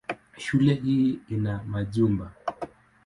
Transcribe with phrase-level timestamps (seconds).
[0.37, 2.31] Shule hii hana majumba.